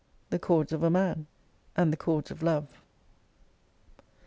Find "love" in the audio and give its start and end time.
2.41-2.81